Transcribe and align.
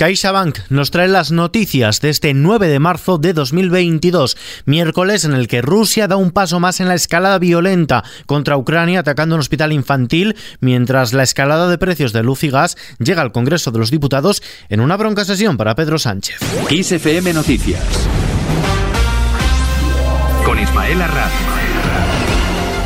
CaixaBank 0.00 0.60
nos 0.70 0.90
trae 0.90 1.08
las 1.08 1.30
noticias 1.30 2.00
de 2.00 2.08
este 2.08 2.32
9 2.32 2.68
de 2.68 2.78
marzo 2.78 3.18
de 3.18 3.34
2022, 3.34 4.34
miércoles 4.64 5.26
en 5.26 5.34
el 5.34 5.46
que 5.46 5.60
Rusia 5.60 6.08
da 6.08 6.16
un 6.16 6.30
paso 6.30 6.58
más 6.58 6.80
en 6.80 6.88
la 6.88 6.94
escalada 6.94 7.38
violenta 7.38 8.02
contra 8.24 8.56
Ucrania 8.56 9.00
atacando 9.00 9.34
un 9.34 9.42
hospital 9.42 9.74
infantil, 9.74 10.36
mientras 10.60 11.12
la 11.12 11.22
escalada 11.22 11.68
de 11.68 11.76
precios 11.76 12.14
de 12.14 12.22
luz 12.22 12.42
y 12.44 12.48
gas 12.48 12.78
llega 12.98 13.20
al 13.20 13.30
Congreso 13.30 13.72
de 13.72 13.78
los 13.78 13.90
Diputados 13.90 14.42
en 14.70 14.80
una 14.80 14.96
bronca 14.96 15.26
sesión 15.26 15.58
para 15.58 15.74
Pedro 15.74 15.98
Sánchez. 15.98 16.38
XFM 16.70 17.34
Noticias 17.34 17.84
con 20.46 20.58
Ismael 20.58 21.02
Arranz. 21.02 22.29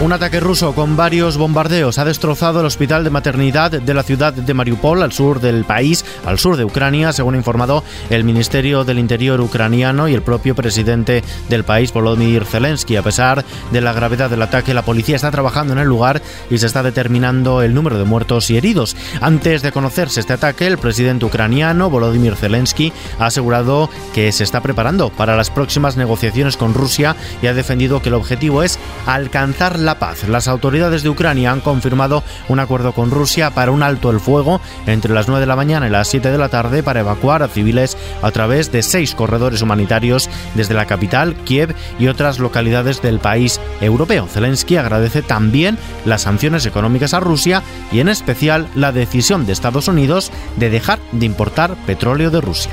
Un 0.05 0.13
ataque 0.13 0.39
ruso 0.39 0.75
con 0.75 0.99
varios 0.99 1.39
bombardeos 1.39 1.97
ha 1.97 2.05
destrozado 2.05 2.61
el 2.61 2.67
hospital 2.67 3.05
de 3.05 3.11
maternidad 3.11 3.71
de 3.71 3.95
la 3.95 4.03
ciudad 4.03 4.35
de 4.35 4.53
Mariupol, 4.53 5.03
al 5.03 5.13
sur 5.13 5.41
del 5.41 5.65
país, 5.65 6.05
al 6.27 6.39
sur 6.39 6.59
de 6.59 6.65
Ucrania, 6.67 7.15
según 7.15 7.33
ha 7.33 7.39
informado 7.39 7.83
el 8.11 8.23
Ministerio 8.23 8.85
del 8.85 8.99
Interior 8.99 9.41
ucraniano 9.41 10.07
y 10.07 10.13
el 10.13 10.21
propio 10.21 10.55
presidente 10.55 11.25
del 11.49 11.65
país, 11.65 11.91
Volodymyr 11.91 12.45
Zelensky. 12.45 12.97
A 12.97 13.03
pesar 13.03 13.47
de 13.73 13.81
la 13.81 13.95
gravedad 13.95 14.29
del 14.29 14.43
ataque, 14.43 14.75
la 14.75 14.83
policía 14.83 15.17
está 15.17 15.31
trabajando 15.31 15.73
en 15.73 15.79
el 15.79 15.89
lugar 15.89 16.21
y 16.51 16.59
se 16.59 16.67
está 16.67 16.83
determinando 16.83 17.63
el 17.63 17.73
número 17.73 17.97
de 17.97 18.05
muertos 18.05 18.51
y 18.51 18.59
heridos. 18.59 18.99
Antes 19.23 19.63
de 19.63 19.73
conocerse 19.73 20.21
este 20.21 20.35
ataque, 20.35 20.67
el 20.67 20.77
presidente 20.77 21.25
ucraniano, 21.25 21.89
Volodymyr 21.89 22.37
Zelensky, 22.37 22.93
ha 23.19 23.27
asegurado 23.27 23.89
que 24.13 24.33
se 24.33 24.45
está 24.45 24.61
preparando 24.61 25.09
para 25.09 25.35
las 25.35 25.49
próximas 25.49 25.97
negociaciones 25.97 26.59
con 26.59 26.75
Rusia 26.75 27.17
y 27.41 27.47
ha 27.47 27.55
defendido 27.55 28.03
que 28.03 28.11
el 28.11 28.17
objetivo 28.17 28.63
es 28.63 28.79
alcanzar 29.07 29.79
la 29.79 29.94
paz. 29.95 30.29
Las 30.29 30.49
autoridades 30.49 31.03
de 31.03 31.09
Ucrania 31.09 31.51
han 31.51 31.61
confirmado 31.61 32.23
un 32.49 32.61
acuerdo 32.61 32.93
con 32.93 33.11
Rusia 33.11 33.51
para 33.51 33.71
un 33.71 33.83
alto 33.83 34.11
el 34.11 34.21
fuego 34.21 34.61
entre 34.87 35.15
las 35.15 35.29
9 35.29 35.41
de 35.41 35.47
la 35.47 35.57
mañana 35.57 35.87
y 35.87 35.91
las 35.91 36.09
7 36.09 36.31
de 36.31 36.39
la 36.39 36.49
tarde 36.49 36.83
para 36.83 37.01
evacuar 37.01 37.43
a 37.43 37.49
civiles 37.49 37.97
a 38.23 38.31
través 38.31 38.73
de 38.73 38.83
seis 38.83 39.15
corredores 39.15 39.63
humanitarios 39.63 40.29
desde 40.55 40.75
la 40.75 40.87
capital, 40.87 41.35
Kiev 41.45 41.75
y 41.99 42.09
otras 42.09 42.39
localidades 42.39 43.03
del 43.03 43.19
país 43.19 43.61
europeo. 43.81 44.27
Zelensky 44.27 44.77
agradece 44.77 45.23
también 45.23 45.79
las 46.05 46.23
sanciones 46.23 46.67
económicas 46.67 47.15
a 47.15 47.21
Rusia 47.21 47.63
y 47.93 48.01
en 48.01 48.09
especial 48.09 48.69
la 48.75 48.93
decisión 48.93 49.47
de 49.47 49.53
Estados 49.53 49.89
Unidos 49.89 50.31
de 50.57 50.71
dejar 50.71 50.99
de 51.13 51.27
importar 51.27 51.75
petróleo 51.87 52.31
de 52.31 52.41
Rusia. 52.41 52.73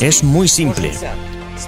Es 0.00 0.24
muy 0.24 0.48
simple. 0.48 0.92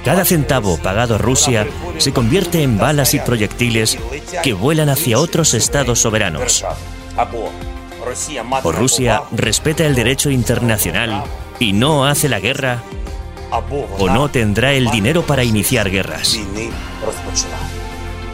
Cada 0.04 0.24
centavo 0.24 0.78
pagado 0.78 1.16
a 1.16 1.18
Rusia 1.18 1.66
se 1.98 2.12
convierte 2.12 2.62
en 2.62 2.78
balas 2.78 3.14
y 3.14 3.20
proyectiles 3.20 3.98
que 4.42 4.52
vuelan 4.52 4.88
hacia 4.88 5.18
otros 5.18 5.54
estados 5.54 6.00
soberanos. 6.00 6.64
O 8.62 8.72
Rusia 8.72 9.22
respeta 9.32 9.86
el 9.86 9.94
derecho 9.94 10.30
internacional 10.30 11.24
y 11.58 11.72
no 11.72 12.06
hace 12.06 12.28
la 12.28 12.40
guerra, 12.40 12.82
o 13.98 14.08
no 14.08 14.30
tendrá 14.30 14.72
el 14.72 14.90
dinero 14.90 15.22
para 15.22 15.44
iniciar 15.44 15.90
guerras. 15.90 16.38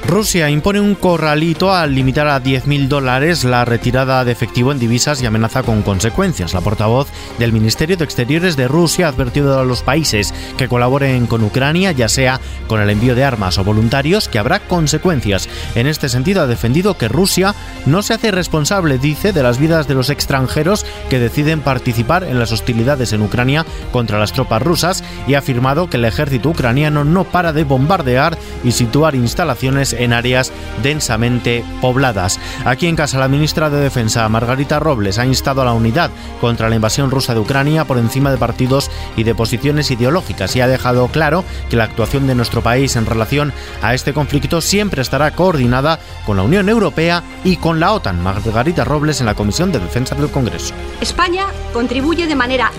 Rusia 0.07 0.49
impone 0.51 0.79
un 0.79 0.95
corralito 0.95 1.75
al 1.75 1.93
limitar 1.93 2.29
a 2.29 2.41
10.000 2.41 2.87
dólares 2.87 3.43
la 3.43 3.65
retirada 3.65 4.25
de 4.25 4.31
efectivo 4.31 4.71
en 4.71 4.79
divisas 4.79 5.21
y 5.21 5.27
amenaza 5.27 5.65
con 5.65 5.83
consecuencias. 5.83 6.55
La 6.55 6.61
portavoz 6.61 7.09
del 7.41 7.53
Ministerio 7.53 7.97
de 7.97 8.05
Exteriores 8.05 8.57
de 8.57 8.69
Rusia 8.69 9.07
ha 9.07 9.09
advertido 9.09 9.59
a 9.59 9.65
los 9.65 9.83
países 9.83 10.33
que 10.57 10.69
colaboren 10.69 11.27
con 11.27 11.43
Ucrania, 11.43 11.91
ya 11.91 12.09
sea 12.09 12.41
con 12.69 12.81
el 12.81 12.89
envío 12.89 13.17
de 13.17 13.25
armas 13.25 13.59
o 13.59 13.65
voluntarios, 13.65 14.29
que 14.29 14.39
habrá 14.39 14.61
consecuencias. 14.61 15.49
En 15.75 15.89
este 15.89 16.09
sentido, 16.09 16.43
ha 16.43 16.47
defendido 16.47 16.97
que 16.97 17.09
Rusia 17.09 17.57
no 17.85 18.03
se 18.03 18.15
hace 18.15 18.31
responsable, 18.31 18.99
dice, 18.99 19.33
de 19.33 19.43
las 19.43 19.59
vidas 19.59 19.89
de 19.89 19.95
los 19.95 20.09
extranjeros 20.09 20.87
que 21.11 21.19
deciden 21.19 21.63
participar 21.63 22.23
en 22.23 22.39
las 22.39 22.53
hostilidades 22.53 23.13
en 23.13 23.23
Ucrania 23.23 23.67
contra 23.91 24.21
las 24.21 24.33
tropas 24.33 24.63
rusas 24.63 25.03
y 25.27 25.35
ha 25.35 25.41
afirmado 25.41 25.91
que 25.91 25.97
el 25.97 26.05
ejército 26.05 26.51
ucraniano 26.51 27.05
no 27.05 27.25
para 27.25 27.53
de 27.53 27.65
bombardear 27.65 28.39
y 28.63 28.71
situar 28.71 29.17
instalaciones 29.17 29.96
en 29.99 30.13
áreas 30.13 30.53
densamente 30.83 31.65
pobladas. 31.81 32.39
Aquí 32.65 32.87
en 32.87 32.97
casa 32.97 33.19
la 33.19 33.29
ministra 33.29 33.71
de 33.71 33.81
Defensa, 33.81 34.29
Margarita 34.29 34.79
Robles, 34.79 35.19
ha 35.19 35.27
instado 35.27 35.63
a 35.63 35.65
la 35.65 35.73
unidad 35.73 36.11
contra 36.41 36.69
la 36.69 36.77
invasión 36.77 37.11
rusa 37.11 37.35
de 37.35 37.41
Ucrania 37.41 37.85
por 37.85 37.99
encima 37.99 38.31
de 38.31 38.39
partidos 38.39 38.91
y 39.17 39.25
de 39.25 39.35
posiciones 39.35 39.91
ideológicas 39.91 40.55
y 40.57 40.61
ha 40.61 40.69
dejado 40.69 41.09
claro 41.09 41.45
que 41.71 41.77
la 41.77 41.85
actuación 41.85 42.27
de 42.27 42.35
nuestro 42.35 42.63
país 42.63 42.97
en 42.97 43.07
relación 43.07 43.53
a 43.83 43.95
este 43.95 44.13
conflicto 44.13 44.61
siempre 44.61 45.03
estará 45.03 45.31
coordinada 45.33 45.99
con 46.25 46.37
la 46.37 46.43
Unión 46.43 46.69
Europea 46.69 47.23
y 47.45 47.57
con 47.57 47.81
la 47.81 47.93
OTAN. 47.93 48.23
Margarita 48.23 48.85
Robles 48.85 49.21
en 49.21 49.27
la 49.27 49.35
Comisión 49.35 49.73
de 49.73 49.79
Defensa 49.79 50.15
del 50.15 50.31
Congreso. 50.31 50.75
España 51.01 51.47
contribuye 51.73 52.27
de 52.27 52.35
manera 52.35 52.71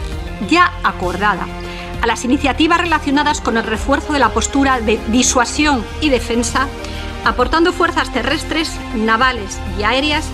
ya 0.50 0.74
acordada 0.84 1.48
a 2.02 2.08
las 2.08 2.24
iniciativas 2.26 2.80
relacionadas 2.80 3.42
con 3.42 3.58
el 3.58 3.64
refuerzo 3.64 4.14
de 4.14 4.20
la 4.20 4.30
postura 4.30 4.80
de 4.80 5.00
disuasión 5.08 5.84
y 6.02 6.10
defensa 6.10 6.68
aportando 7.28 7.74
fuerzas 7.74 8.12
terrestres, 8.14 8.72
navales 8.96 9.60
y 9.78 9.84
aéreas 9.84 10.26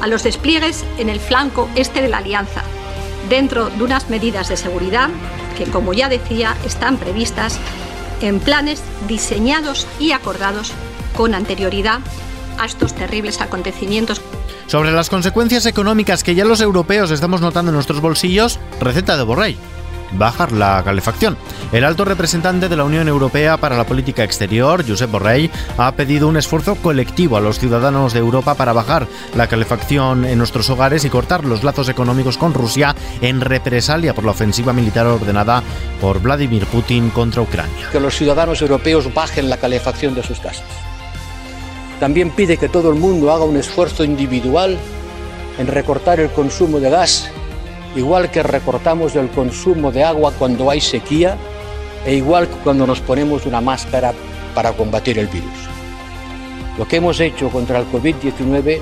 a 0.00 0.06
los 0.06 0.22
despliegues 0.22 0.84
en 0.96 1.10
el 1.10 1.20
flanco 1.20 1.68
este 1.74 2.00
de 2.00 2.08
la 2.08 2.18
Alianza, 2.18 2.62
dentro 3.28 3.68
de 3.68 3.84
unas 3.84 4.08
medidas 4.08 4.48
de 4.48 4.56
seguridad 4.56 5.10
que, 5.56 5.64
como 5.64 5.92
ya 5.92 6.08
decía, 6.08 6.56
están 6.64 6.96
previstas 6.96 7.58
en 8.22 8.40
planes 8.40 8.82
diseñados 9.06 9.86
y 10.00 10.12
acordados 10.12 10.72
con 11.16 11.34
anterioridad 11.34 12.00
a 12.58 12.64
estos 12.64 12.94
terribles 12.94 13.40
acontecimientos. 13.40 14.22
Sobre 14.66 14.92
las 14.92 15.10
consecuencias 15.10 15.66
económicas 15.66 16.24
que 16.24 16.34
ya 16.34 16.44
los 16.44 16.60
europeos 16.60 17.10
estamos 17.10 17.40
notando 17.40 17.70
en 17.70 17.74
nuestros 17.74 18.00
bolsillos, 18.00 18.58
receta 18.80 19.16
de 19.16 19.22
Borrell 19.22 19.56
bajar 20.12 20.52
la 20.52 20.82
calefacción. 20.84 21.36
El 21.72 21.84
alto 21.84 22.04
representante 22.04 22.68
de 22.68 22.76
la 22.76 22.84
Unión 22.84 23.08
Europea 23.08 23.56
para 23.56 23.76
la 23.76 23.84
Política 23.84 24.24
Exterior, 24.24 24.84
Josep 24.86 25.10
Borrell, 25.10 25.50
ha 25.76 25.92
pedido 25.92 26.28
un 26.28 26.36
esfuerzo 26.36 26.76
colectivo 26.76 27.36
a 27.36 27.40
los 27.40 27.58
ciudadanos 27.58 28.12
de 28.12 28.20
Europa 28.20 28.54
para 28.54 28.72
bajar 28.72 29.06
la 29.34 29.46
calefacción 29.46 30.24
en 30.24 30.38
nuestros 30.38 30.70
hogares 30.70 31.04
y 31.04 31.10
cortar 31.10 31.44
los 31.44 31.64
lazos 31.64 31.88
económicos 31.88 32.38
con 32.38 32.54
Rusia 32.54 32.94
en 33.20 33.40
represalia 33.40 34.14
por 34.14 34.24
la 34.24 34.32
ofensiva 34.32 34.72
militar 34.72 35.06
ordenada 35.06 35.62
por 36.00 36.20
Vladimir 36.20 36.66
Putin 36.66 37.10
contra 37.10 37.42
Ucrania. 37.42 37.90
Que 37.92 38.00
los 38.00 38.16
ciudadanos 38.16 38.62
europeos 38.62 39.12
bajen 39.12 39.50
la 39.50 39.56
calefacción 39.56 40.14
de 40.14 40.22
sus 40.22 40.40
casas. 40.40 40.64
También 42.00 42.30
pide 42.30 42.56
que 42.56 42.68
todo 42.68 42.90
el 42.90 42.96
mundo 42.96 43.32
haga 43.32 43.44
un 43.44 43.56
esfuerzo 43.56 44.04
individual 44.04 44.78
en 45.58 45.66
recortar 45.66 46.20
el 46.20 46.30
consumo 46.30 46.78
de 46.78 46.90
gas 46.90 47.30
igual 47.96 48.30
que 48.30 48.42
recortamos 48.42 49.16
el 49.16 49.28
consumo 49.30 49.90
de 49.90 50.04
agua 50.04 50.32
cuando 50.38 50.70
hay 50.70 50.80
sequía 50.80 51.36
e 52.04 52.14
igual 52.14 52.48
que 52.48 52.56
cuando 52.56 52.86
nos 52.86 53.00
ponemos 53.00 53.46
una 53.46 53.60
máscara 53.60 54.12
para 54.54 54.72
combatir 54.72 55.18
el 55.18 55.26
virus. 55.26 55.68
Lo 56.78 56.86
que 56.86 56.96
hemos 56.96 57.18
hecho 57.20 57.48
contra 57.50 57.78
el 57.78 57.90
COVID-19 57.90 58.78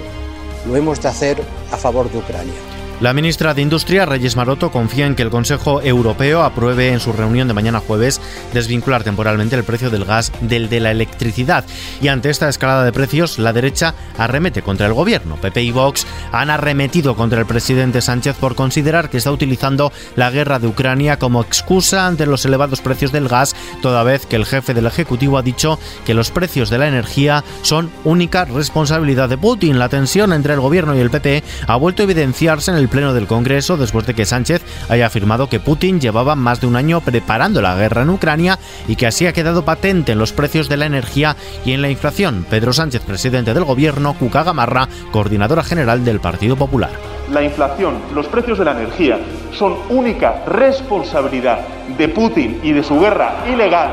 lo 0.66 0.76
hemos 0.76 1.00
de 1.00 1.08
hacer 1.08 1.42
a 1.72 1.76
favor 1.76 2.10
de 2.10 2.18
Ucrania. 2.18 2.75
La 2.98 3.12
ministra 3.12 3.52
de 3.52 3.60
Industria, 3.60 4.06
Reyes 4.06 4.36
Maroto, 4.36 4.70
confía 4.70 5.04
en 5.04 5.14
que 5.14 5.22
el 5.22 5.28
Consejo 5.28 5.82
Europeo 5.82 6.42
apruebe 6.42 6.88
en 6.88 6.98
su 6.98 7.12
reunión 7.12 7.46
de 7.46 7.52
mañana 7.52 7.78
jueves 7.78 8.22
desvincular 8.54 9.04
temporalmente 9.04 9.54
el 9.54 9.64
precio 9.64 9.90
del 9.90 10.06
gas 10.06 10.32
del 10.40 10.70
de 10.70 10.80
la 10.80 10.92
electricidad. 10.92 11.66
Y 12.00 12.08
ante 12.08 12.30
esta 12.30 12.48
escalada 12.48 12.84
de 12.84 12.92
precios, 12.92 13.38
la 13.38 13.52
derecha 13.52 13.94
arremete 14.16 14.62
contra 14.62 14.86
el 14.86 14.94
gobierno. 14.94 15.36
PP 15.36 15.62
y 15.62 15.72
Vox 15.72 16.06
han 16.32 16.48
arremetido 16.48 17.16
contra 17.16 17.38
el 17.38 17.44
presidente 17.44 18.00
Sánchez 18.00 18.36
por 18.36 18.54
considerar 18.54 19.10
que 19.10 19.18
está 19.18 19.30
utilizando 19.30 19.92
la 20.14 20.30
guerra 20.30 20.58
de 20.58 20.68
Ucrania 20.68 21.18
como 21.18 21.42
excusa 21.42 22.06
ante 22.06 22.24
los 22.24 22.46
elevados 22.46 22.80
precios 22.80 23.12
del 23.12 23.28
gas, 23.28 23.54
toda 23.82 24.04
vez 24.04 24.24
que 24.24 24.36
el 24.36 24.46
jefe 24.46 24.72
del 24.72 24.86
Ejecutivo 24.86 25.36
ha 25.36 25.42
dicho 25.42 25.78
que 26.06 26.14
los 26.14 26.30
precios 26.30 26.70
de 26.70 26.78
la 26.78 26.88
energía 26.88 27.44
son 27.60 27.90
única 28.04 28.46
responsabilidad 28.46 29.28
de 29.28 29.36
Putin. 29.36 29.78
La 29.78 29.90
tensión 29.90 30.32
entre 30.32 30.54
el 30.54 30.60
gobierno 30.60 30.96
y 30.96 31.00
el 31.00 31.10
PP 31.10 31.44
ha 31.66 31.76
vuelto 31.76 32.02
a 32.02 32.04
evidenciarse 32.04 32.70
en 32.70 32.78
el 32.78 32.85
Pleno 32.88 33.14
del 33.14 33.26
Congreso 33.26 33.76
después 33.76 34.06
de 34.06 34.14
que 34.14 34.24
Sánchez 34.24 34.62
haya 34.88 35.06
afirmado 35.06 35.48
que 35.48 35.60
Putin 35.60 36.00
llevaba 36.00 36.34
más 36.34 36.60
de 36.60 36.66
un 36.66 36.76
año 36.76 37.00
preparando 37.00 37.62
la 37.62 37.74
guerra 37.74 38.02
en 38.02 38.10
Ucrania 38.10 38.58
y 38.88 38.96
que 38.96 39.06
así 39.06 39.26
ha 39.26 39.32
quedado 39.32 39.64
patente 39.64 40.12
en 40.12 40.18
los 40.18 40.32
precios 40.32 40.68
de 40.68 40.76
la 40.76 40.86
energía 40.86 41.36
y 41.64 41.72
en 41.72 41.82
la 41.82 41.90
inflación. 41.90 42.46
Pedro 42.48 42.72
Sánchez, 42.72 43.02
presidente 43.02 43.54
del 43.54 43.64
Gobierno, 43.64 44.14
Cuca 44.14 44.42
Gamarra, 44.42 44.88
coordinadora 45.12 45.62
general 45.62 46.04
del 46.04 46.20
Partido 46.20 46.56
Popular. 46.56 46.90
La 47.32 47.42
inflación, 47.42 47.94
los 48.14 48.26
precios 48.26 48.58
de 48.58 48.64
la 48.64 48.72
energía 48.72 49.18
son 49.52 49.76
única 49.88 50.44
responsabilidad 50.46 51.60
de 51.98 52.08
Putin 52.08 52.60
y 52.62 52.72
de 52.72 52.82
su 52.82 53.00
guerra 53.00 53.44
ilegal 53.48 53.90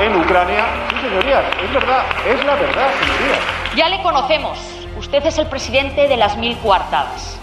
en 0.00 0.16
Ucrania. 0.16 0.64
Sí, 0.90 1.08
señorías, 1.08 1.44
es 1.62 1.74
verdad, 1.74 2.04
es 2.26 2.44
la 2.44 2.54
verdad, 2.54 2.90
señorías. 3.00 3.38
Ya 3.76 3.88
le 3.88 4.02
conocemos. 4.02 4.58
Usted 4.98 5.24
es 5.24 5.38
el 5.38 5.46
presidente 5.46 6.08
de 6.08 6.16
las 6.16 6.36
mil 6.36 6.56
cuartadas. 6.58 7.39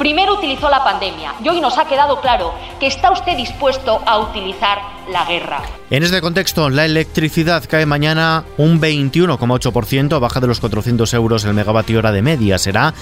Primero 0.00 0.32
utilizó 0.32 0.70
la 0.70 0.82
pandemia 0.82 1.34
y 1.44 1.50
hoy 1.50 1.60
nos 1.60 1.76
ha 1.76 1.84
quedado 1.84 2.22
claro 2.22 2.54
que 2.80 2.86
está 2.86 3.12
usted 3.12 3.36
dispuesto 3.36 4.00
a 4.06 4.18
utilizar 4.18 4.78
la 5.12 5.26
guerra. 5.26 5.60
En 5.90 6.02
este 6.02 6.22
contexto, 6.22 6.70
la 6.70 6.86
electricidad 6.86 7.64
cae 7.68 7.84
mañana 7.84 8.44
un 8.56 8.80
21,8%, 8.80 10.18
baja 10.18 10.40
de 10.40 10.46
los 10.46 10.58
400 10.58 11.12
euros 11.12 11.44
el 11.44 11.52
megavatio 11.52 11.98
hora 11.98 12.12
de 12.12 12.22
media. 12.22 12.56
Será 12.56 12.94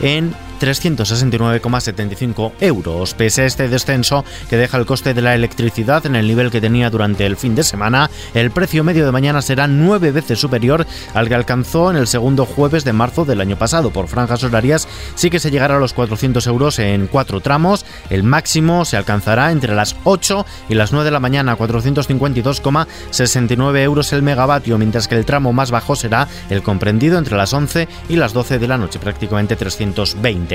en 0.00 0.34
369,75 0.58 2.52
euros. 2.60 3.14
Pese 3.14 3.42
a 3.42 3.46
este 3.46 3.68
descenso 3.68 4.24
que 4.48 4.56
deja 4.56 4.78
el 4.78 4.86
coste 4.86 5.14
de 5.14 5.22
la 5.22 5.34
electricidad 5.34 6.06
en 6.06 6.16
el 6.16 6.26
nivel 6.26 6.50
que 6.50 6.60
tenía 6.60 6.90
durante 6.90 7.26
el 7.26 7.36
fin 7.36 7.54
de 7.54 7.62
semana, 7.62 8.10
el 8.34 8.50
precio 8.50 8.82
medio 8.84 9.04
de 9.04 9.12
mañana 9.12 9.42
será 9.42 9.66
nueve 9.66 10.12
veces 10.12 10.38
superior 10.38 10.86
al 11.14 11.28
que 11.28 11.34
alcanzó 11.34 11.90
en 11.90 11.96
el 11.96 12.06
segundo 12.06 12.46
jueves 12.46 12.84
de 12.84 12.92
marzo 12.92 13.24
del 13.24 13.40
año 13.40 13.56
pasado. 13.56 13.90
Por 13.90 14.08
franjas 14.08 14.44
horarias 14.44 14.88
sí 15.14 15.30
que 15.30 15.40
se 15.40 15.50
llegará 15.50 15.76
a 15.76 15.80
los 15.80 15.92
400 15.92 16.46
euros 16.46 16.78
en 16.78 17.06
cuatro 17.06 17.40
tramos. 17.40 17.84
El 18.10 18.22
máximo 18.22 18.84
se 18.84 18.96
alcanzará 18.96 19.52
entre 19.52 19.74
las 19.74 19.96
8 20.04 20.46
y 20.68 20.74
las 20.74 20.92
9 20.92 21.06
de 21.06 21.10
la 21.10 21.20
mañana, 21.20 21.56
452,69 21.56 23.78
euros 23.80 24.12
el 24.12 24.22
megavatio, 24.22 24.78
mientras 24.78 25.08
que 25.08 25.16
el 25.16 25.24
tramo 25.24 25.52
más 25.52 25.70
bajo 25.70 25.96
será 25.96 26.28
el 26.50 26.62
comprendido 26.62 27.18
entre 27.18 27.36
las 27.36 27.52
11 27.52 27.88
y 28.08 28.16
las 28.16 28.32
12 28.32 28.58
de 28.58 28.68
la 28.68 28.78
noche, 28.78 28.98
prácticamente 28.98 29.56
320. 29.56 30.45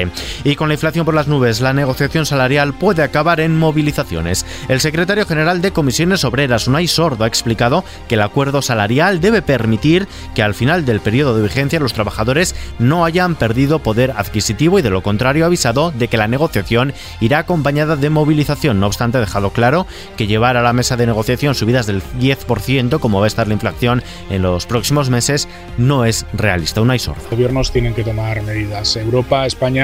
Y 0.44 0.56
con 0.56 0.70
la 0.70 0.76
inflación 0.76 1.06
por 1.06 1.14
las 1.14 1.28
nubes, 1.28 1.62
la 1.62 1.74
negociación 1.74 2.26
salarial 2.26 2.74
puede 2.74 3.04
acabar 3.04 3.40
en 3.40 3.58
movilizaciones. 3.58 4.46
El 4.70 4.80
secretario 4.80 5.26
general 5.26 5.62
de 5.62 5.72
Comisiones 5.72 6.24
Obreras, 6.24 6.68
Unai 6.68 6.88
Sordo, 6.88 7.24
ha 7.24 7.28
explicado 7.28 7.84
que 8.08 8.16
el 8.16 8.22
acuerdo 8.22 8.62
salarial 8.62 9.22
debe 9.22 9.42
permitir 9.42 10.08
que 10.36 10.44
al 10.44 10.54
final 10.54 10.86
del 10.86 11.02
periodo 11.02 11.36
de 11.36 11.44
vigencia 11.44 11.80
los 11.80 11.94
trabajadores 11.94 12.56
no 12.80 13.06
hayan 13.06 13.36
perdido 13.36 13.80
poder 13.80 14.14
adquisitivo 14.16 14.80
y 14.80 14.82
de 14.82 14.90
lo 14.90 15.04
contrario 15.04 15.44
ha 15.44 15.48
avisado 15.48 15.92
de 15.92 16.08
que 16.08 16.18
la 16.18 16.28
negociación 16.28 16.94
irá 17.20 17.40
acompañada 17.40 17.96
de 17.96 18.10
movilización. 18.10 18.80
No 18.80 18.88
obstante, 18.88 19.18
ha 19.18 19.22
dejado 19.22 19.52
claro 19.52 19.88
que 20.18 20.28
llevar 20.28 20.58
a 20.58 20.62
la 20.62 20.74
mesa 20.74 20.98
de 20.98 21.08
negociación 21.08 21.56
subidas 21.56 21.88
del 21.88 22.02
10%, 22.20 23.00
como 23.00 23.20
va 23.20 23.26
a 23.26 23.28
estar 23.28 23.48
la 23.48 23.54
inflación 23.54 24.04
en 24.30 24.42
los 24.42 24.66
próximos 24.66 25.10
meses, 25.10 25.48
no 25.78 26.06
es 26.06 26.26
realista. 26.34 26.82
Una 26.82 26.98
sordo. 27.00 27.22
Gobiernos 27.30 27.72
tienen 27.72 27.94
que 27.94 28.04
tomar 28.04 28.42
medidas. 28.44 28.96
Europa, 28.96 29.46
España, 29.46 29.81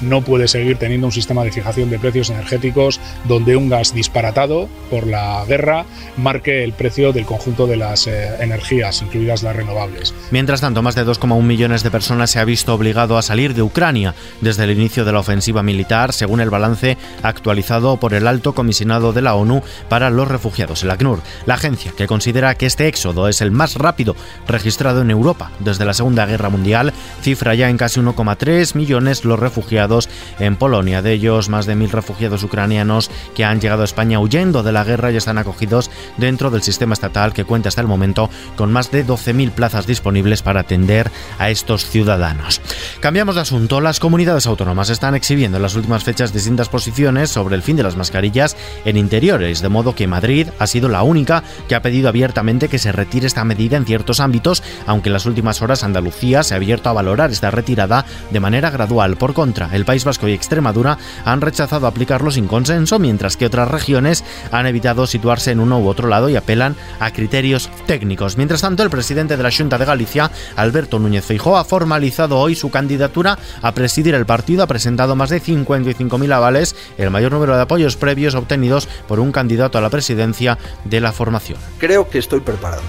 no 0.00 0.22
puede 0.22 0.48
seguir 0.48 0.76
teniendo 0.78 1.06
un 1.06 1.12
sistema 1.12 1.44
de 1.44 1.52
fijación 1.52 1.90
de 1.90 1.98
precios 1.98 2.30
energéticos 2.30 3.00
donde 3.24 3.56
un 3.56 3.68
gas 3.68 3.94
disparatado 3.94 4.68
por 4.90 5.06
la 5.06 5.44
guerra 5.46 5.84
marque 6.16 6.64
el 6.64 6.72
precio 6.72 7.12
del 7.12 7.24
conjunto 7.24 7.66
de 7.66 7.76
las 7.76 8.06
eh, 8.06 8.36
energías, 8.40 9.02
incluidas 9.02 9.42
las 9.42 9.56
renovables. 9.56 10.14
Mientras 10.30 10.60
tanto, 10.60 10.82
más 10.82 10.94
de 10.94 11.04
2,1 11.04 11.42
millones 11.42 11.82
de 11.82 11.90
personas 11.90 12.30
se 12.30 12.38
ha 12.38 12.44
visto 12.44 12.74
obligado 12.74 13.18
a 13.18 13.22
salir 13.22 13.54
de 13.54 13.62
Ucrania 13.62 14.14
desde 14.40 14.64
el 14.64 14.70
inicio 14.70 15.04
de 15.04 15.12
la 15.12 15.20
ofensiva 15.20 15.62
militar, 15.62 16.12
según 16.12 16.40
el 16.40 16.50
balance 16.50 16.96
actualizado 17.22 17.96
por 17.98 18.14
el 18.14 18.26
alto 18.26 18.54
comisionado 18.54 19.12
de 19.12 19.22
la 19.22 19.34
ONU 19.34 19.62
para 19.88 20.10
los 20.10 20.28
refugiados, 20.28 20.82
el 20.82 20.90
ACNUR, 20.90 21.20
la 21.46 21.54
agencia 21.54 21.92
que 21.96 22.06
considera 22.06 22.54
que 22.54 22.66
este 22.66 22.88
éxodo 22.88 23.28
es 23.28 23.40
el 23.40 23.50
más 23.50 23.74
rápido 23.74 24.14
registrado 24.46 25.02
en 25.02 25.10
Europa 25.10 25.50
desde 25.58 25.84
la 25.84 25.94
Segunda 25.94 26.26
Guerra 26.26 26.48
Mundial, 26.48 26.92
cifra 27.22 27.54
ya 27.54 27.68
en 27.68 27.76
casi 27.76 28.00
1,3 28.00 28.74
millones 28.76 29.24
los 29.24 29.39
refugiados 29.40 30.08
en 30.38 30.56
Polonia. 30.56 31.02
De 31.02 31.12
ellos, 31.12 31.48
más 31.48 31.66
de 31.66 31.74
mil 31.74 31.90
refugiados 31.90 32.42
ucranianos 32.42 33.10
que 33.34 33.44
han 33.44 33.60
llegado 33.60 33.82
a 33.82 33.86
España 33.86 34.20
huyendo 34.20 34.62
de 34.62 34.72
la 34.72 34.84
guerra 34.84 35.10
y 35.10 35.16
están 35.16 35.38
acogidos 35.38 35.90
dentro 36.16 36.50
del 36.50 36.62
sistema 36.62 36.94
estatal 36.94 37.32
que 37.32 37.44
cuenta 37.44 37.68
hasta 37.68 37.80
el 37.80 37.86
momento 37.86 38.30
con 38.56 38.72
más 38.72 38.90
de 38.90 39.06
12.000 39.06 39.50
plazas 39.52 39.86
disponibles 39.86 40.42
para 40.42 40.60
atender 40.60 41.10
a 41.38 41.50
estos 41.50 41.86
ciudadanos. 41.86 42.60
Cambiamos 43.00 43.34
de 43.34 43.40
asunto. 43.42 43.80
Las 43.80 44.00
comunidades 44.00 44.46
autónomas 44.46 44.90
están 44.90 45.14
exhibiendo 45.14 45.56
en 45.56 45.62
las 45.62 45.74
últimas 45.74 46.04
fechas 46.04 46.32
distintas 46.32 46.68
posiciones 46.68 47.30
sobre 47.30 47.56
el 47.56 47.62
fin 47.62 47.76
de 47.76 47.82
las 47.82 47.96
mascarillas 47.96 48.56
en 48.84 48.96
interiores, 48.96 49.62
de 49.62 49.68
modo 49.68 49.94
que 49.94 50.06
Madrid 50.06 50.48
ha 50.58 50.66
sido 50.66 50.88
la 50.88 51.02
única 51.02 51.42
que 51.68 51.74
ha 51.74 51.82
pedido 51.82 52.08
abiertamente 52.08 52.68
que 52.68 52.78
se 52.78 52.92
retire 52.92 53.26
esta 53.26 53.44
medida 53.44 53.76
en 53.76 53.86
ciertos 53.86 54.20
ámbitos, 54.20 54.62
aunque 54.86 55.08
en 55.08 55.14
las 55.14 55.26
últimas 55.26 55.62
horas 55.62 55.84
Andalucía 55.84 56.42
se 56.42 56.54
ha 56.54 56.56
abierto 56.56 56.88
a 56.88 56.92
valorar 56.92 57.30
esta 57.30 57.50
retirada 57.50 58.04
de 58.30 58.40
manera 58.40 58.70
gradual. 58.70 59.16
Por 59.16 59.29
contra, 59.34 59.74
el 59.74 59.84
País 59.84 60.04
Vasco 60.04 60.28
y 60.28 60.32
Extremadura 60.32 60.98
han 61.24 61.40
rechazado 61.40 61.86
aplicarlo 61.86 62.30
sin 62.30 62.46
consenso, 62.46 62.98
mientras 62.98 63.36
que 63.36 63.46
otras 63.46 63.68
regiones 63.68 64.24
han 64.50 64.66
evitado 64.66 65.06
situarse 65.06 65.50
en 65.50 65.60
uno 65.60 65.80
u 65.80 65.88
otro 65.88 66.08
lado 66.08 66.28
y 66.28 66.36
apelan 66.36 66.76
a 66.98 67.12
criterios 67.12 67.70
técnicos. 67.86 68.36
Mientras 68.36 68.60
tanto, 68.60 68.82
el 68.82 68.90
presidente 68.90 69.36
de 69.36 69.42
la 69.42 69.50
Junta 69.50 69.78
de 69.78 69.84
Galicia, 69.84 70.30
Alberto 70.56 70.98
Núñez 70.98 71.24
Feijóo, 71.24 71.56
ha 71.56 71.64
formalizado 71.64 72.38
hoy 72.38 72.54
su 72.54 72.70
candidatura 72.70 73.38
a 73.62 73.72
presidir 73.72 74.14
el 74.14 74.26
partido, 74.26 74.62
ha 74.62 74.66
presentado 74.66 75.16
más 75.16 75.30
de 75.30 75.42
55.000 75.42 76.32
avales, 76.32 76.76
el 76.98 77.10
mayor 77.10 77.32
número 77.32 77.56
de 77.56 77.62
apoyos 77.62 77.96
previos 77.96 78.34
obtenidos 78.34 78.88
por 79.08 79.20
un 79.20 79.32
candidato 79.32 79.78
a 79.78 79.80
la 79.80 79.90
presidencia 79.90 80.58
de 80.84 81.00
la 81.00 81.12
formación. 81.12 81.58
Creo 81.78 82.08
que 82.08 82.18
estoy 82.18 82.40
preparado. 82.40 82.82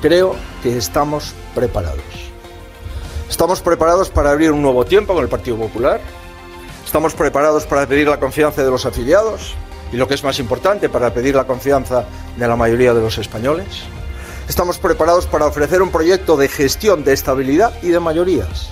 Creo 0.00 0.36
que 0.62 0.76
estamos 0.76 1.34
preparados. 1.54 2.23
Estamos 3.34 3.62
preparados 3.62 4.10
para 4.10 4.30
abrir 4.30 4.52
un 4.52 4.62
nuevo 4.62 4.84
tiempo 4.84 5.12
con 5.12 5.24
el 5.24 5.28
Partido 5.28 5.56
Popular. 5.56 6.00
Estamos 6.86 7.14
preparados 7.14 7.66
para 7.66 7.84
pedir 7.84 8.06
la 8.06 8.20
confianza 8.20 8.62
de 8.62 8.70
los 8.70 8.86
afiliados 8.86 9.56
y 9.92 9.96
lo 9.96 10.06
que 10.06 10.14
es 10.14 10.22
más 10.22 10.38
importante, 10.38 10.88
para 10.88 11.12
pedir 11.12 11.34
la 11.34 11.42
confianza 11.42 12.04
de 12.36 12.46
la 12.46 12.54
mayoría 12.54 12.94
de 12.94 13.00
los 13.00 13.18
españoles. 13.18 13.66
Estamos 14.48 14.78
preparados 14.78 15.26
para 15.26 15.46
ofrecer 15.46 15.82
un 15.82 15.90
proyecto 15.90 16.36
de 16.36 16.46
gestión 16.46 17.02
de 17.02 17.12
estabilidad 17.12 17.72
y 17.82 17.88
de 17.88 17.98
mayorías. 17.98 18.68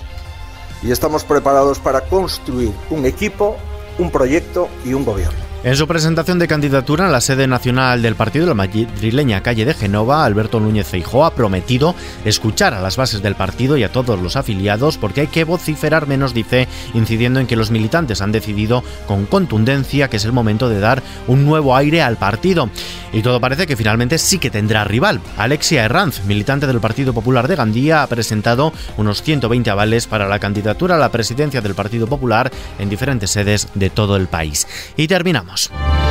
Y 0.81 0.93
estamos 0.93 1.25
preparados 1.25 1.79
para 1.79 1.99
construir 1.99 2.71
un 2.89 3.05
equipo, 3.05 3.57
un 3.99 4.11
proyecto 4.11 4.69
y 4.85 4.93
un 4.93 5.03
gobierno. 5.03 5.52
En 5.65 5.77
su 5.77 5.87
presentación 5.87 6.39
de 6.39 6.47
candidatura 6.49 7.05
en 7.05 7.13
la 7.13 7.21
sede 7.21 7.47
nacional 7.47 8.01
del 8.01 8.15
partido, 8.15 8.45
la 8.45 8.53
madrileña 8.53 9.41
calle 9.41 9.63
de 9.63 9.73
Genova, 9.73 10.25
Alberto 10.25 10.59
Núñez 10.59 10.85
Feijóo 10.85 11.23
ha 11.23 11.35
prometido 11.35 11.95
escuchar 12.25 12.73
a 12.73 12.81
las 12.81 12.97
bases 12.97 13.21
del 13.21 13.35
partido 13.35 13.77
y 13.77 13.83
a 13.83 13.91
todos 13.91 14.21
los 14.21 14.35
afiliados 14.35 14.97
porque 14.97 15.21
hay 15.21 15.27
que 15.27 15.45
vociferar 15.45 16.05
menos, 16.05 16.33
dice, 16.33 16.67
incidiendo 16.93 17.39
en 17.39 17.47
que 17.47 17.55
los 17.55 17.71
militantes 17.71 18.21
han 18.21 18.33
decidido 18.33 18.83
con 19.07 19.25
contundencia 19.25 20.09
que 20.09 20.17
es 20.17 20.25
el 20.25 20.33
momento 20.33 20.67
de 20.67 20.81
dar 20.81 21.01
un 21.27 21.45
nuevo 21.45 21.77
aire 21.77 22.01
al 22.01 22.17
partido. 22.17 22.69
Y 23.13 23.21
todo 23.21 23.39
parece 23.39 23.65
que 23.65 23.77
finalmente 23.77 24.17
sí 24.17 24.39
que 24.39 24.49
tendrá 24.49 24.83
rival. 24.83 25.21
Alexia 25.37 25.85
Herranz, 25.85 26.25
militante 26.25 26.67
del 26.67 26.81
Partido 26.81 27.13
Popular 27.13 27.47
de 27.47 27.55
Gandía, 27.55 28.03
ha 28.03 28.07
presentado 28.07 28.73
unos 28.97 29.21
120 29.21 29.69
avales 29.69 30.07
para 30.07 30.27
la 30.27 30.39
candidatura 30.39 30.95
a 30.95 30.99
la 30.99 31.11
presidencia 31.11 31.61
del 31.61 31.73
Partido 31.73 32.07
Popular 32.07 32.51
en 32.79 32.89
diferentes 32.89 33.31
sedes 33.31 33.69
de 33.75 33.89
todo 33.89 34.17
el 34.17 34.27
país. 34.27 34.67
Y 34.97 35.07
terminamos. 35.07 35.52
Vamos. 35.53 36.02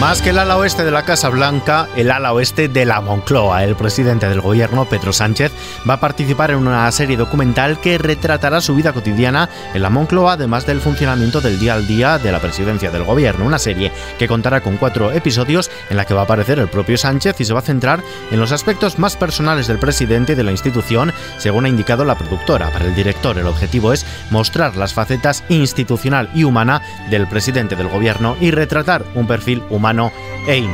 Más 0.00 0.22
que 0.22 0.30
el 0.30 0.38
ala 0.38 0.56
oeste 0.56 0.82
de 0.82 0.90
la 0.90 1.04
Casa 1.04 1.28
Blanca, 1.28 1.86
el 1.94 2.10
ala 2.10 2.32
oeste 2.32 2.68
de 2.68 2.86
la 2.86 3.02
Moncloa. 3.02 3.64
El 3.64 3.76
presidente 3.76 4.30
del 4.30 4.40
gobierno, 4.40 4.86
Pedro 4.86 5.12
Sánchez, 5.12 5.52
va 5.88 5.94
a 5.94 6.00
participar 6.00 6.50
en 6.50 6.56
una 6.56 6.90
serie 6.90 7.18
documental 7.18 7.78
que 7.82 7.98
retratará 7.98 8.62
su 8.62 8.74
vida 8.74 8.94
cotidiana 8.94 9.50
en 9.74 9.82
la 9.82 9.90
Moncloa, 9.90 10.32
además 10.32 10.64
del 10.64 10.80
funcionamiento 10.80 11.42
del 11.42 11.60
día 11.60 11.74
al 11.74 11.86
día 11.86 12.16
de 12.16 12.32
la 12.32 12.38
presidencia 12.38 12.90
del 12.90 13.04
gobierno. 13.04 13.44
Una 13.44 13.58
serie 13.58 13.92
que 14.18 14.26
contará 14.26 14.62
con 14.62 14.78
cuatro 14.78 15.12
episodios 15.12 15.70
en 15.90 15.98
la 15.98 16.06
que 16.06 16.14
va 16.14 16.22
a 16.22 16.24
aparecer 16.24 16.58
el 16.58 16.68
propio 16.68 16.96
Sánchez 16.96 17.38
y 17.38 17.44
se 17.44 17.52
va 17.52 17.58
a 17.58 17.62
centrar 17.62 18.02
en 18.30 18.40
los 18.40 18.52
aspectos 18.52 18.98
más 18.98 19.18
personales 19.18 19.66
del 19.66 19.78
presidente 19.78 20.32
y 20.32 20.36
de 20.36 20.44
la 20.44 20.52
institución, 20.52 21.12
según 21.36 21.66
ha 21.66 21.68
indicado 21.68 22.06
la 22.06 22.16
productora. 22.16 22.70
Para 22.70 22.86
el 22.86 22.94
director, 22.94 23.36
el 23.36 23.46
objetivo 23.46 23.92
es 23.92 24.06
mostrar 24.30 24.78
las 24.78 24.94
facetas 24.94 25.44
institucional 25.50 26.30
y 26.34 26.44
humana 26.44 26.80
del 27.10 27.26
presidente 27.26 27.76
del 27.76 27.88
gobierno 27.88 28.34
y 28.40 28.50
retratar 28.50 29.04
un 29.14 29.26
perfil 29.26 29.62
e. 30.46 30.68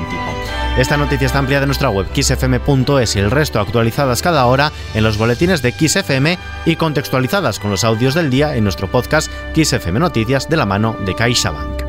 Esta 0.79 0.99
noticia 0.99 1.27
está 1.27 1.39
ampliada 1.39 1.65
en 1.65 1.69
nuestra 1.69 1.89
web 1.89 2.07
xfm.es 2.15 3.17
y 3.17 3.19
el 3.19 3.31
resto 3.31 3.61
actualizadas 3.61 4.21
cada 4.21 4.45
hora 4.45 4.73
en 4.95 5.05
los 5.05 5.17
boletines 5.17 5.63
de 5.63 5.73
XFM 5.73 6.39
y 6.67 6.77
contextualizadas 6.77 7.59
con 7.59 7.71
los 7.71 7.83
audios 7.83 8.15
del 8.15 8.29
día 8.29 8.57
en 8.57 8.65
nuestro 8.65 8.91
podcast 8.91 9.31
XFM 9.55 9.99
Noticias 9.99 10.49
de 10.49 10.57
la 10.59 10.67
mano 10.67 10.95
de 11.05 11.15
CaixaBank. 11.15 11.86